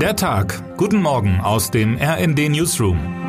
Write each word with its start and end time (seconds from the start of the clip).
Der 0.00 0.14
Tag. 0.14 0.62
Guten 0.76 1.00
Morgen 1.00 1.40
aus 1.40 1.70
dem 1.70 1.96
RND 1.96 2.50
Newsroom. 2.50 3.25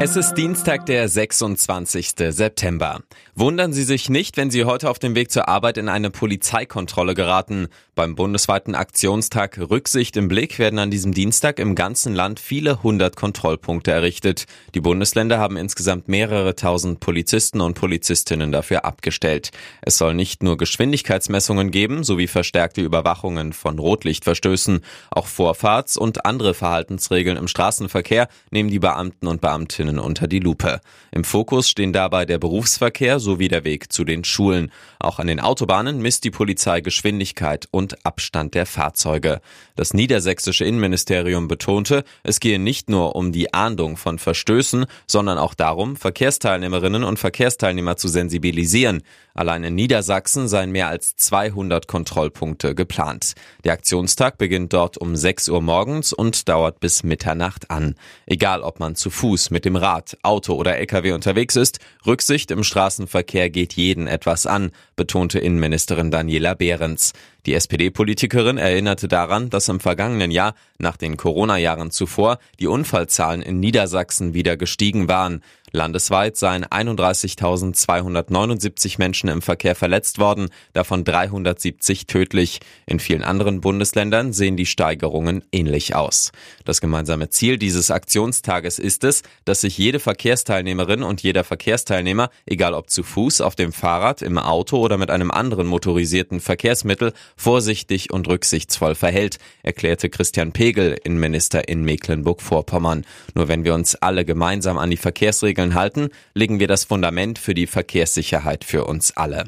Es 0.00 0.16
ist 0.16 0.34
Dienstag, 0.34 0.86
der 0.86 1.08
26. 1.08 2.14
September. 2.30 3.00
Wundern 3.36 3.72
Sie 3.72 3.84
sich 3.84 4.10
nicht, 4.10 4.36
wenn 4.36 4.50
Sie 4.50 4.64
heute 4.64 4.90
auf 4.90 4.98
dem 4.98 5.14
Weg 5.14 5.30
zur 5.30 5.48
Arbeit 5.48 5.78
in 5.78 5.88
eine 5.88 6.10
Polizeikontrolle 6.10 7.14
geraten. 7.14 7.68
Beim 7.94 8.16
bundesweiten 8.16 8.74
Aktionstag 8.74 9.58
Rücksicht 9.58 10.16
im 10.16 10.26
Blick 10.26 10.58
werden 10.58 10.80
an 10.80 10.90
diesem 10.90 11.14
Dienstag 11.14 11.60
im 11.60 11.76
ganzen 11.76 12.12
Land 12.14 12.40
viele 12.40 12.82
hundert 12.82 13.16
Kontrollpunkte 13.16 13.92
errichtet. 13.92 14.46
Die 14.74 14.80
Bundesländer 14.80 15.38
haben 15.38 15.56
insgesamt 15.56 16.08
mehrere 16.08 16.56
tausend 16.56 16.98
Polizisten 16.98 17.60
und 17.60 17.74
Polizistinnen 17.74 18.50
dafür 18.52 18.84
abgestellt. 18.84 19.52
Es 19.80 19.96
soll 19.96 20.14
nicht 20.14 20.42
nur 20.42 20.56
Geschwindigkeitsmessungen 20.56 21.70
geben, 21.70 22.02
sowie 22.02 22.26
verstärkte 22.26 22.82
Überwachungen 22.82 23.52
von 23.52 23.78
Rotlichtverstößen. 23.78 24.80
Auch 25.10 25.28
Vorfahrts- 25.28 25.96
und 25.96 26.26
andere 26.26 26.52
Verhaltensregeln 26.52 27.36
im 27.36 27.48
Straßenverkehr 27.48 28.28
nehmen 28.50 28.70
die 28.70 28.80
Beamten 28.80 29.28
und 29.28 29.40
Beamtinnen 29.40 29.83
unter 30.00 30.26
die 30.26 30.40
Lupe. 30.40 30.80
Im 31.12 31.22
Fokus 31.22 31.68
stehen 31.68 31.92
dabei 31.92 32.26
der 32.26 32.38
Berufsverkehr 32.38 33.20
sowie 33.20 33.48
der 33.48 33.64
Weg 33.64 33.92
zu 33.92 34.04
den 34.04 34.24
Schulen. 34.24 34.72
Auch 34.98 35.20
an 35.20 35.28
den 35.28 35.38
Autobahnen 35.38 36.02
misst 36.02 36.24
die 36.24 36.32
Polizei 36.32 36.80
Geschwindigkeit 36.80 37.68
und 37.70 37.84
und 37.84 38.06
Abstand 38.06 38.54
der 38.54 38.64
Fahrzeuge. 38.64 39.42
Das 39.76 39.92
niedersächsische 39.92 40.64
Innenministerium 40.64 41.48
betonte, 41.48 42.02
es 42.22 42.40
gehe 42.40 42.58
nicht 42.58 42.88
nur 42.88 43.14
um 43.14 43.30
die 43.30 43.52
Ahndung 43.52 43.98
von 43.98 44.18
Verstößen, 44.18 44.86
sondern 45.06 45.36
auch 45.36 45.52
darum, 45.52 45.96
Verkehrsteilnehmerinnen 45.96 47.04
und 47.04 47.18
Verkehrsteilnehmer 47.18 47.98
zu 47.98 48.08
sensibilisieren. 48.08 49.02
Allein 49.34 49.64
in 49.64 49.74
Niedersachsen 49.74 50.48
seien 50.48 50.70
mehr 50.70 50.88
als 50.88 51.16
200 51.16 51.88
Kontrollpunkte 51.88 52.74
geplant. 52.74 53.34
Der 53.64 53.74
Aktionstag 53.74 54.38
beginnt 54.38 54.72
dort 54.72 54.96
um 54.96 55.14
6 55.14 55.50
Uhr 55.50 55.60
morgens 55.60 56.14
und 56.14 56.48
dauert 56.48 56.80
bis 56.80 57.02
Mitternacht 57.02 57.70
an. 57.70 57.96
Egal, 58.24 58.62
ob 58.62 58.80
man 58.80 58.94
zu 58.94 59.10
Fuß, 59.10 59.50
mit 59.50 59.66
dem 59.66 59.73
Rad, 59.76 60.16
Auto 60.22 60.54
oder 60.54 60.76
LKW 60.76 61.12
unterwegs 61.12 61.56
ist, 61.56 61.78
Rücksicht 62.06 62.50
im 62.50 62.64
Straßenverkehr 62.64 63.50
geht 63.50 63.74
jeden 63.74 64.06
etwas 64.06 64.46
an, 64.46 64.70
betonte 64.96 65.38
Innenministerin 65.38 66.10
Daniela 66.10 66.54
Behrens. 66.54 67.12
Die 67.46 67.54
SPD-Politikerin 67.54 68.56
erinnerte 68.56 69.06
daran, 69.06 69.50
dass 69.50 69.68
im 69.68 69.80
vergangenen 69.80 70.30
Jahr, 70.30 70.54
nach 70.78 70.96
den 70.96 71.16
Corona-Jahren 71.16 71.90
zuvor, 71.90 72.38
die 72.58 72.66
Unfallzahlen 72.66 73.42
in 73.42 73.60
Niedersachsen 73.60 74.34
wieder 74.34 74.56
gestiegen 74.56 75.08
waren. 75.08 75.42
Landesweit 75.74 76.36
seien 76.36 76.64
31.279 76.64 78.94
Menschen 78.98 79.28
im 79.28 79.42
Verkehr 79.42 79.74
verletzt 79.74 80.20
worden, 80.20 80.50
davon 80.72 81.02
370 81.02 82.06
tödlich. 82.06 82.60
In 82.86 83.00
vielen 83.00 83.24
anderen 83.24 83.60
Bundesländern 83.60 84.32
sehen 84.32 84.56
die 84.56 84.66
Steigerungen 84.66 85.42
ähnlich 85.50 85.96
aus. 85.96 86.30
Das 86.64 86.80
gemeinsame 86.80 87.28
Ziel 87.28 87.58
dieses 87.58 87.90
Aktionstages 87.90 88.78
ist 88.78 89.02
es, 89.02 89.24
dass 89.44 89.62
sich 89.62 89.76
jede 89.76 89.98
Verkehrsteilnehmerin 89.98 91.02
und 91.02 91.24
jeder 91.24 91.42
Verkehrsteilnehmer, 91.42 92.30
egal 92.46 92.74
ob 92.74 92.88
zu 92.88 93.02
Fuß, 93.02 93.40
auf 93.40 93.56
dem 93.56 93.72
Fahrrad, 93.72 94.22
im 94.22 94.38
Auto 94.38 94.78
oder 94.78 94.96
mit 94.96 95.10
einem 95.10 95.32
anderen 95.32 95.66
motorisierten 95.66 96.38
Verkehrsmittel, 96.38 97.12
vorsichtig 97.36 98.12
und 98.12 98.28
rücksichtsvoll 98.28 98.94
verhält, 98.94 99.38
erklärte 99.64 100.08
Christian 100.08 100.52
Pegel, 100.52 100.96
Innenminister 101.02 101.68
in 101.68 101.82
Mecklenburg-Vorpommern. 101.82 103.04
Nur 103.34 103.48
wenn 103.48 103.64
wir 103.64 103.74
uns 103.74 103.96
alle 103.96 104.24
gemeinsam 104.24 104.78
an 104.78 104.90
die 104.90 104.96
Verkehrsregeln 104.96 105.63
Regeln 105.64 105.74
halten, 105.74 106.08
legen 106.34 106.60
wir 106.60 106.68
das 106.68 106.84
Fundament 106.84 107.38
für 107.38 107.54
die 107.54 107.66
Verkehrssicherheit 107.66 108.64
für 108.64 108.84
uns 108.84 109.16
alle. 109.16 109.44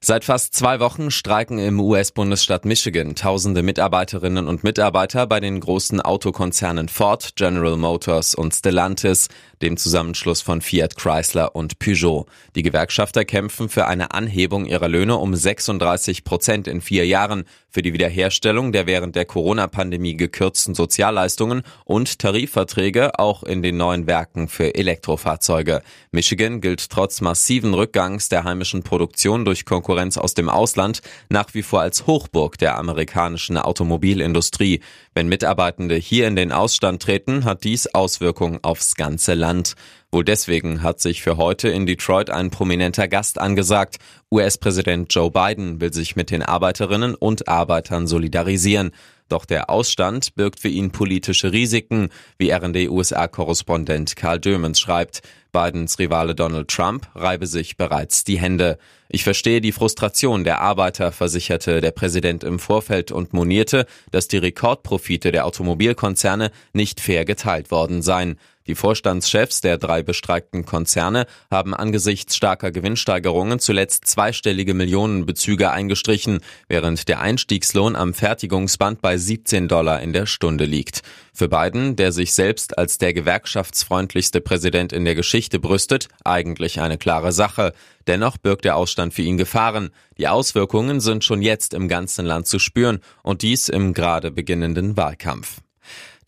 Seit 0.00 0.24
fast 0.24 0.54
zwei 0.54 0.80
Wochen 0.80 1.10
streiken 1.10 1.58
im 1.58 1.80
US-Bundesstaat 1.80 2.64
Michigan 2.64 3.14
tausende 3.14 3.62
Mitarbeiterinnen 3.62 4.48
und 4.48 4.64
Mitarbeiter 4.64 5.26
bei 5.26 5.40
den 5.40 5.60
großen 5.60 6.00
Autokonzernen 6.00 6.88
Ford, 6.88 7.36
General 7.36 7.76
Motors 7.76 8.34
und 8.34 8.54
Stellantis, 8.54 9.28
dem 9.62 9.76
Zusammenschluss 9.76 10.42
von 10.42 10.60
Fiat 10.60 10.96
Chrysler 10.96 11.54
und 11.54 11.78
Peugeot. 11.78 12.26
Die 12.54 12.62
Gewerkschafter 12.62 13.24
kämpfen 13.24 13.68
für 13.68 13.86
eine 13.86 14.12
Anhebung 14.12 14.66
ihrer 14.66 14.88
Löhne 14.88 15.16
um 15.16 15.34
36 15.34 16.24
Prozent 16.24 16.68
in 16.68 16.80
vier 16.80 17.06
Jahren, 17.06 17.44
für 17.72 17.80
die 17.80 17.94
Wiederherstellung 17.94 18.72
der 18.72 18.86
während 18.86 19.16
der 19.16 19.24
Corona-Pandemie 19.24 20.16
gekürzten 20.16 20.74
Sozialleistungen 20.74 21.62
und 21.84 22.18
Tarifverträge 22.18 23.18
auch 23.18 23.42
in 23.44 23.62
den 23.62 23.78
neuen 23.78 24.06
Werken 24.06 24.48
für 24.48 24.74
Elektrofahrzeuge. 24.74 25.82
Michigan 26.10 26.60
gilt 26.60 26.90
trotz 26.90 27.22
massiven 27.22 27.72
Rückgangs 27.72 28.28
der 28.28 28.44
heimischen 28.44 28.82
Produktion 28.82 29.46
durch 29.46 29.61
Konkurrenz 29.64 30.18
aus 30.18 30.34
dem 30.34 30.48
Ausland 30.48 31.02
nach 31.28 31.54
wie 31.54 31.62
vor 31.62 31.80
als 31.80 32.06
Hochburg 32.06 32.58
der 32.58 32.76
amerikanischen 32.78 33.58
Automobilindustrie. 33.58 34.80
Wenn 35.14 35.28
Mitarbeitende 35.28 35.94
hier 35.94 36.26
in 36.26 36.36
den 36.36 36.52
Ausstand 36.52 37.02
treten, 37.02 37.44
hat 37.44 37.64
dies 37.64 37.86
Auswirkungen 37.86 38.58
aufs 38.62 38.96
ganze 38.96 39.34
Land. 39.34 39.52
Land. 39.52 39.74
Wohl 40.10 40.24
deswegen 40.24 40.82
hat 40.82 41.00
sich 41.00 41.22
für 41.22 41.36
heute 41.36 41.68
in 41.68 41.86
Detroit 41.86 42.30
ein 42.30 42.50
prominenter 42.50 43.08
Gast 43.08 43.38
angesagt. 43.38 43.96
US-Präsident 44.30 45.12
Joe 45.12 45.30
Biden 45.30 45.80
will 45.80 45.92
sich 45.92 46.16
mit 46.16 46.30
den 46.30 46.42
Arbeiterinnen 46.42 47.14
und 47.14 47.48
Arbeitern 47.48 48.06
solidarisieren. 48.06 48.92
Doch 49.32 49.46
der 49.46 49.70
Ausstand 49.70 50.34
birgt 50.34 50.60
für 50.60 50.68
ihn 50.68 50.90
politische 50.90 51.52
Risiken, 51.52 52.10
wie 52.36 52.50
RND-USA-Korrespondent 52.50 54.14
Karl 54.14 54.38
Dömens 54.38 54.78
schreibt. 54.78 55.22
Bidens 55.52 55.98
Rivale 55.98 56.34
Donald 56.34 56.68
Trump 56.68 57.08
reibe 57.14 57.46
sich 57.46 57.78
bereits 57.78 58.24
die 58.24 58.38
Hände. 58.38 58.76
Ich 59.08 59.24
verstehe 59.24 59.62
die 59.62 59.72
Frustration 59.72 60.44
der 60.44 60.60
Arbeiter, 60.60 61.12
versicherte 61.12 61.80
der 61.80 61.92
Präsident 61.92 62.44
im 62.44 62.58
Vorfeld 62.58 63.10
und 63.10 63.32
monierte, 63.32 63.86
dass 64.10 64.28
die 64.28 64.36
Rekordprofite 64.36 65.32
der 65.32 65.46
Automobilkonzerne 65.46 66.50
nicht 66.74 67.00
fair 67.00 67.24
geteilt 67.24 67.70
worden 67.70 68.02
seien. 68.02 68.38
Die 68.66 68.74
Vorstandschefs 68.74 69.60
der 69.60 69.76
drei 69.76 70.02
bestreikten 70.02 70.64
Konzerne 70.64 71.26
haben 71.50 71.74
angesichts 71.74 72.36
starker 72.36 72.70
Gewinnsteigerungen 72.70 73.58
zuletzt 73.58 74.06
zweistellige 74.06 74.74
Millionenbezüge 74.74 75.70
eingestrichen, 75.70 76.40
während 76.68 77.08
der 77.08 77.20
Einstiegslohn 77.20 77.96
am 77.96 78.14
Fertigungsband 78.14 79.02
bei 79.02 79.18
17 79.18 79.66
Dollar 79.66 80.00
in 80.00 80.12
der 80.12 80.26
Stunde 80.26 80.64
liegt. 80.64 81.02
Für 81.34 81.48
Biden, 81.48 81.96
der 81.96 82.12
sich 82.12 82.34
selbst 82.34 82.78
als 82.78 82.98
der 82.98 83.14
gewerkschaftsfreundlichste 83.14 84.40
Präsident 84.40 84.92
in 84.92 85.04
der 85.04 85.14
Geschichte 85.14 85.58
brüstet, 85.58 86.08
eigentlich 86.24 86.80
eine 86.80 86.98
klare 86.98 87.32
Sache. 87.32 87.72
Dennoch 88.06 88.36
birgt 88.36 88.64
der 88.64 88.76
Ausstand 88.76 89.14
für 89.14 89.22
ihn 89.22 89.38
Gefahren. 89.38 89.90
Die 90.18 90.28
Auswirkungen 90.28 91.00
sind 91.00 91.24
schon 91.24 91.42
jetzt 91.42 91.74
im 91.74 91.88
ganzen 91.88 92.26
Land 92.26 92.46
zu 92.46 92.58
spüren 92.58 93.00
und 93.22 93.42
dies 93.42 93.68
im 93.68 93.94
gerade 93.94 94.30
beginnenden 94.30 94.96
Wahlkampf. 94.96 95.62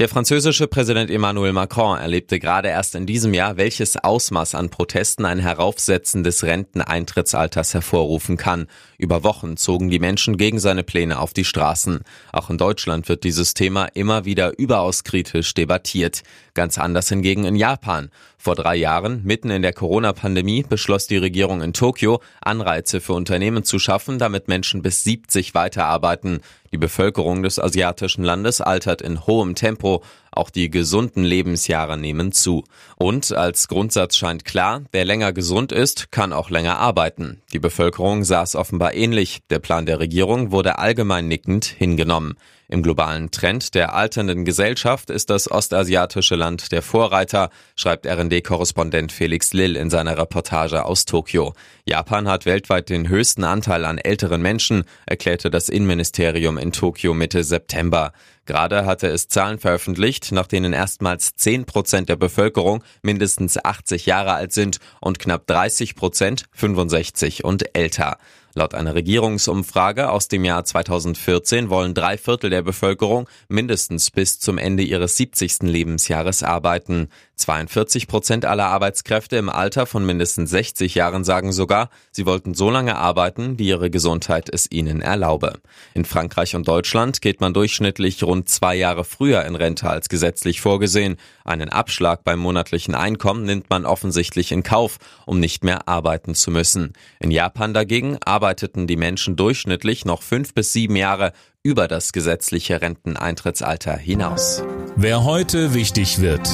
Der 0.00 0.09
französische 0.09 0.66
Präsident 0.66 1.09
Emmanuel 1.09 1.53
Macron 1.53 1.97
erlebte 1.97 2.41
gerade 2.41 2.66
erst 2.66 2.97
in 2.97 3.06
diesem 3.06 3.32
Jahr, 3.32 3.56
welches 3.56 3.97
Ausmaß 3.97 4.56
an 4.56 4.69
Protesten 4.69 5.25
ein 5.25 5.38
Heraufsetzen 5.38 6.25
des 6.25 6.43
Renteneintrittsalters 6.43 7.75
hervorrufen 7.75 8.37
kann. 8.37 8.66
Über 8.99 9.22
Wochen 9.22 9.56
zogen 9.56 9.91
die 9.91 10.00
Menschen 10.00 10.37
gegen 10.37 10.59
seine 10.59 10.83
Pläne 10.83 11.21
auf 11.21 11.33
die 11.33 11.44
Straßen. 11.44 12.00
Auch 12.33 12.50
in 12.50 12.59
Deutschland 12.59 13.09
wird 13.09 13.22
dieses 13.22 13.54
Thema 13.54 13.84
immer 13.84 14.25
wieder 14.25 14.59
überaus 14.59 15.04
kritisch 15.04 15.54
debattiert. 15.54 16.25
Ganz 16.54 16.77
anders 16.77 17.09
hingegen 17.09 17.44
in 17.44 17.54
Japan. 17.54 18.10
Vor 18.37 18.56
drei 18.56 18.75
Jahren, 18.75 19.22
mitten 19.25 19.50
in 19.50 19.62
der 19.62 19.72
Corona-Pandemie, 19.72 20.65
beschloss 20.69 21.06
die 21.06 21.16
Regierung 21.19 21.62
in 21.62 21.72
Tokio, 21.72 22.21
Anreize 22.41 23.00
für 23.00 23.12
Unternehmen 23.12 23.62
zu 23.62 23.78
schaffen, 23.78 24.19
damit 24.19 24.49
Menschen 24.49 24.83
bis 24.83 25.04
70 25.04 25.54
weiterarbeiten. 25.54 26.41
Die 26.72 26.78
Bevölkerung 26.78 27.44
des 27.44 27.60
asiatischen 27.60 28.25
Landes 28.25 28.60
altert 28.60 29.00
in 29.00 29.27
hohem 29.27 29.54
Tempo. 29.54 29.84
뭐 29.84 30.00
Auch 30.34 30.50
die 30.50 30.69
gesunden 30.69 31.22
Lebensjahre 31.22 31.97
nehmen 31.97 32.33
zu. 32.33 32.65
Und 32.97 33.33
als 33.33 33.69
Grundsatz 33.69 34.17
scheint 34.17 34.45
klar, 34.45 34.83
wer 34.91 35.05
länger 35.05 35.33
gesund 35.33 35.71
ist, 35.71 36.11
kann 36.11 36.33
auch 36.33 36.50
länger 36.50 36.78
arbeiten. 36.78 37.41
Die 37.53 37.61
Bevölkerung 37.61 38.22
es 38.43 38.56
offenbar 38.56 38.95
ähnlich. 38.95 39.43
Der 39.49 39.61
Plan 39.61 39.87
der 39.87 40.00
Regierung 40.00 40.50
wurde 40.50 40.78
allgemein 40.78 41.28
nickend 41.28 41.65
hingenommen. 41.65 42.34
Im 42.66 42.83
globalen 42.83 43.31
Trend 43.31 43.75
der 43.75 43.95
alternden 43.95 44.45
Gesellschaft 44.45 45.10
ist 45.10 45.28
das 45.28 45.51
ostasiatische 45.51 46.34
Land 46.34 46.72
der 46.72 46.81
Vorreiter, 46.81 47.51
schreibt 47.77 48.07
RD-Korrespondent 48.07 49.13
Felix 49.13 49.53
Lill 49.53 49.77
in 49.77 49.91
seiner 49.91 50.16
Reportage 50.16 50.84
aus 50.84 51.04
Tokio. 51.04 51.53
Japan 51.84 52.27
hat 52.27 52.47
weltweit 52.47 52.89
den 52.89 53.09
höchsten 53.09 53.45
Anteil 53.45 53.84
an 53.84 53.98
älteren 53.98 54.41
Menschen, 54.41 54.84
erklärte 55.04 55.51
das 55.51 55.69
Innenministerium 55.69 56.57
in 56.57 56.72
Tokio 56.72 57.13
Mitte 57.13 57.45
September. 57.45 58.13
Gerade 58.47 58.86
hatte 58.86 59.09
es 59.09 59.28
Zahlen 59.28 59.59
veröffentlicht, 59.59 60.23
nach 60.32 60.47
denen 60.47 60.72
erstmals 60.72 61.34
10 61.36 61.65
Prozent 61.65 62.09
der 62.09 62.16
Bevölkerung 62.16 62.82
mindestens 63.03 63.62
80 63.62 64.06
Jahre 64.06 64.32
alt 64.34 64.53
sind 64.53 64.78
und 65.00 65.18
knapp 65.18 65.47
30 65.47 65.94
Prozent 65.94 66.44
65 66.53 67.44
und 67.44 67.76
älter. 67.76 68.18
Laut 68.56 68.72
einer 68.74 68.95
Regierungsumfrage 68.95 70.10
aus 70.10 70.28
dem 70.28 70.45
Jahr 70.45 70.65
2014 70.65 71.71
wollen 71.71 71.92
drei 71.92 72.16
Viertel 72.16 72.51
der 72.51 72.62
Bevölkerung 72.62 73.28
mindestens 73.48 74.12
bis 74.12 74.39
zum 74.39 74.59
Ende 74.59 74.84
ihres 74.84 75.16
70. 75.16 75.62
Lebensjahres 75.62 76.45
arbeiten. 76.45 77.09
42 77.34 78.06
Prozent 78.06 78.45
aller 78.45 78.66
Arbeitskräfte 78.66 79.36
im 79.36 79.48
Alter 79.48 79.86
von 79.86 80.06
mindestens 80.06 80.51
60 80.51 80.95
Jahren 80.95 81.24
sagen 81.24 81.53
sogar, 81.53 81.91
sie 82.12 82.27
wollten 82.27 82.54
so 82.54 82.71
lange 82.71 82.97
arbeiten, 82.97 83.59
wie 83.59 83.66
ihre 83.66 83.91
Gesundheit 83.91 84.48
es 84.48 84.71
ihnen 84.71 85.00
erlaube. 85.00 85.54
In 85.95 86.04
Frankreich 86.04 86.54
und 86.54 86.68
Deutschland 86.68 87.21
geht 87.22 87.41
man 87.41 87.54
durchschnittlich 87.54 88.22
rund 88.22 88.48
zwei 88.48 88.77
Jahre 88.77 89.03
früher 89.03 89.45
in 89.47 89.57
Rente 89.57 89.91
als 89.91 90.09
gesetzlich 90.09 90.60
vorgesehen. 90.60 91.16
Einen 91.45 91.71
Abschlag 91.71 92.22
beim 92.22 92.39
monatlichen 92.39 92.95
Einkommen 92.95 93.45
nimmt 93.45 93.68
man 93.68 93.84
offensichtlich 93.84 94.53
in 94.53 94.62
Kauf, 94.62 94.98
um 95.27 95.41
nicht 95.41 95.65
mehr 95.65 95.89
arbeiten 95.89 96.36
zu 96.36 96.53
müssen. 96.53 96.92
In 97.18 97.33
Japan 97.33 97.74
dagegen 97.74 98.18
arbeiteten 98.45 98.87
die 98.87 98.99
Menschen 98.99 99.37
durchschnittlich 99.37 100.05
noch 100.05 100.21
fünf 100.21 100.53
bis 100.53 100.71
sieben 100.71 100.97
Jahre 100.97 101.33
über 101.63 101.89
das 101.89 102.13
gesetzliche 102.13 102.83
Renteneintrittsalter 102.83 103.97
hinaus. 103.97 104.63
Wer 104.97 105.25
heute 105.25 105.73
wichtig 105.73 106.21
wird. 106.21 106.47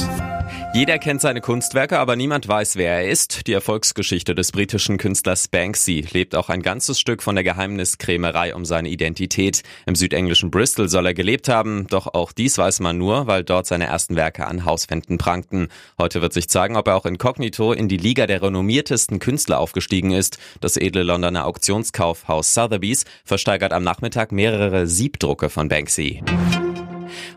Jeder 0.73 0.99
kennt 0.99 1.19
seine 1.19 1.41
Kunstwerke, 1.41 1.99
aber 1.99 2.15
niemand 2.15 2.47
weiß, 2.47 2.77
wer 2.77 3.01
er 3.01 3.09
ist. 3.09 3.45
Die 3.45 3.51
Erfolgsgeschichte 3.51 4.33
des 4.33 4.53
britischen 4.53 4.97
Künstlers 4.97 5.49
Banksy 5.49 6.05
lebt 6.13 6.33
auch 6.33 6.47
ein 6.47 6.61
ganzes 6.61 6.97
Stück 6.97 7.21
von 7.23 7.35
der 7.35 7.43
Geheimniskrämerei 7.43 8.55
um 8.55 8.63
seine 8.63 8.87
Identität. 8.87 9.63
Im 9.85 9.95
südenglischen 9.95 10.49
Bristol 10.49 10.87
soll 10.87 11.07
er 11.07 11.13
gelebt 11.13 11.49
haben, 11.49 11.87
doch 11.89 12.07
auch 12.07 12.31
dies 12.31 12.57
weiß 12.57 12.79
man 12.79 12.97
nur, 12.97 13.27
weil 13.27 13.43
dort 13.43 13.67
seine 13.67 13.87
ersten 13.87 14.15
Werke 14.15 14.47
an 14.47 14.63
Hauswänden 14.63 15.17
prangten. 15.17 15.67
Heute 15.97 16.21
wird 16.21 16.31
sich 16.31 16.47
zeigen, 16.47 16.77
ob 16.77 16.87
er 16.87 16.95
auch 16.95 17.05
inkognito 17.05 17.73
in 17.73 17.89
die 17.89 17.97
Liga 17.97 18.25
der 18.25 18.41
renommiertesten 18.41 19.19
Künstler 19.19 19.59
aufgestiegen 19.59 20.11
ist. 20.11 20.37
Das 20.61 20.77
edle 20.77 21.03
Londoner 21.03 21.47
Auktionskaufhaus 21.47 22.53
Sotheby's 22.53 23.03
versteigert 23.25 23.73
am 23.73 23.83
Nachmittag 23.83 24.31
mehrere 24.31 24.87
Siebdrucke 24.87 25.49
von 25.49 25.67
Banksy. 25.67 26.23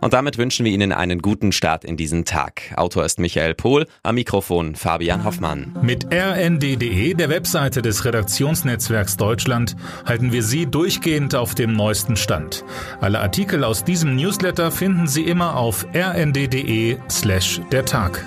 Und 0.00 0.12
damit 0.12 0.38
wünschen 0.38 0.64
wir 0.64 0.72
Ihnen 0.72 0.92
einen 0.92 1.20
guten 1.20 1.52
Start 1.52 1.84
in 1.84 1.96
diesen 1.96 2.24
Tag. 2.24 2.72
Autor 2.76 3.04
ist 3.04 3.18
Michael 3.18 3.54
Pohl, 3.54 3.86
am 4.02 4.14
Mikrofon 4.16 4.74
Fabian 4.74 5.24
Hoffmann. 5.24 5.76
Mit 5.82 6.06
rnd.de, 6.12 7.14
der 7.14 7.28
Webseite 7.28 7.82
des 7.82 8.04
Redaktionsnetzwerks 8.04 9.16
Deutschland, 9.16 9.76
halten 10.04 10.32
wir 10.32 10.42
Sie 10.42 10.66
durchgehend 10.66 11.34
auf 11.34 11.54
dem 11.54 11.74
neuesten 11.74 12.16
Stand. 12.16 12.64
Alle 13.00 13.20
Artikel 13.20 13.64
aus 13.64 13.84
diesem 13.84 14.16
Newsletter 14.16 14.70
finden 14.70 15.06
Sie 15.06 15.22
immer 15.22 15.56
auf 15.56 15.86
rnd.de 15.94 16.98
slash 17.10 17.60
der 17.72 17.84
Tag. 17.84 18.24